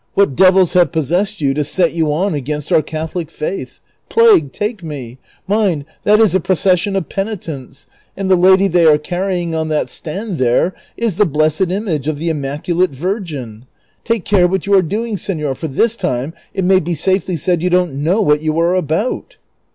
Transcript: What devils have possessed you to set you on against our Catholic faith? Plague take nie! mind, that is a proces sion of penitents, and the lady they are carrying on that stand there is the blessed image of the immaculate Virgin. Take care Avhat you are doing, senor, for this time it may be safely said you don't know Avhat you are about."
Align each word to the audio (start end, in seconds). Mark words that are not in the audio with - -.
What 0.15 0.35
devils 0.35 0.73
have 0.73 0.91
possessed 0.91 1.41
you 1.41 1.53
to 1.53 1.63
set 1.63 1.93
you 1.93 2.11
on 2.11 2.33
against 2.33 2.71
our 2.71 2.81
Catholic 2.81 3.29
faith? 3.29 3.79
Plague 4.09 4.51
take 4.51 4.81
nie! 4.81 5.19
mind, 5.47 5.85
that 6.05 6.19
is 6.19 6.33
a 6.33 6.39
proces 6.39 6.79
sion 6.79 6.95
of 6.95 7.07
penitents, 7.07 7.85
and 8.17 8.27
the 8.27 8.35
lady 8.35 8.67
they 8.67 8.85
are 8.87 8.97
carrying 8.97 9.53
on 9.53 9.67
that 9.67 9.89
stand 9.89 10.39
there 10.39 10.73
is 10.97 11.17
the 11.17 11.27
blessed 11.27 11.69
image 11.69 12.07
of 12.07 12.17
the 12.17 12.29
immaculate 12.29 12.89
Virgin. 12.95 13.65
Take 14.03 14.25
care 14.25 14.47
Avhat 14.49 14.65
you 14.65 14.73
are 14.73 14.81
doing, 14.81 15.17
senor, 15.17 15.53
for 15.53 15.67
this 15.67 15.95
time 15.95 16.33
it 16.51 16.65
may 16.65 16.79
be 16.79 16.95
safely 16.95 17.37
said 17.37 17.61
you 17.61 17.69
don't 17.69 17.93
know 17.93 18.25
Avhat 18.25 18.41
you 18.41 18.59
are 18.59 18.73
about." 18.73 19.37